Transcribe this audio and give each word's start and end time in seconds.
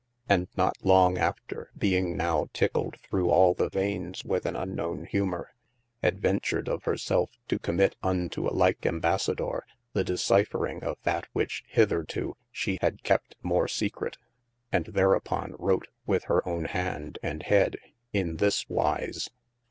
And 0.27 0.47
not 0.57 0.77
long 0.83 1.19
after 1.19 1.69
being 1.77 2.17
now 2.17 2.47
tickled 2.53 2.95
thorough 3.07 3.29
all 3.29 3.53
the 3.53 3.69
vaines 3.69 4.25
with 4.25 4.47
an 4.47 4.55
unknown 4.55 5.05
humour, 5.05 5.51
adventured 6.01 6.67
of 6.67 6.85
hir 6.85 6.97
selfe 6.97 7.37
to 7.49 7.59
commit 7.59 7.95
unto 8.01 8.47
a 8.47 8.49
like 8.49 8.83
Ambassadour 8.83 9.63
the 9.93 10.03
discyphring 10.03 10.81
of 10.81 10.97
that 11.03 11.27
which 11.33 11.63
hitherto 11.67 12.35
shee 12.51 12.79
had 12.81 13.03
kept 13.03 13.35
more 13.43 13.67
secret: 13.67 14.17
and 14.71 14.85
thereupon 14.85 15.53
wrot 15.59 15.85
with 16.07 16.23
hir 16.23 16.41
own 16.47 16.65
hand 16.65 17.19
and 17.21 17.43
head 17.43 17.77
in 18.11 18.37
this 18.37 18.63
wyse. 18.67 19.29